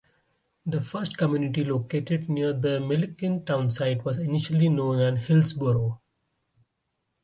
[0.65, 6.01] The first community located near the Milliken townsite was initially known as Hillsboro.